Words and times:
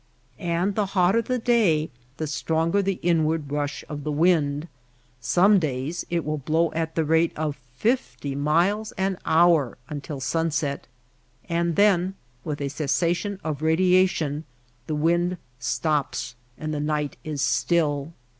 And 0.39 0.73
the 0.73 0.87
hotter 0.97 1.21
the 1.21 1.37
day 1.37 1.91
the 2.17 2.25
stronger 2.25 2.81
the 2.81 2.97
inward 3.03 3.51
rush 3.51 3.83
of 3.87 4.03
the 4.03 4.11
wind. 4.11 4.67
Some 5.19 5.59
days 5.59 6.07
it 6.09 6.25
will 6.25 6.39
blow 6.39 6.71
at 6.71 6.95
the 6.95 7.05
rate 7.05 7.37
of 7.37 7.55
fifty 7.77 8.33
miles 8.33 8.93
an 8.93 9.19
hour 9.27 9.77
until 9.89 10.19
sunset, 10.19 10.87
and 11.47 11.75
then 11.75 12.15
with 12.43 12.61
a 12.61 12.69
cessation 12.69 13.39
of 13.43 13.61
radiation 13.61 14.43
the 14.87 14.95
wind 14.95 15.37
stops 15.59 16.33
and 16.57 16.73
the 16.73 16.79
night 16.79 17.15
is 17.23 17.43
still. 17.43 18.11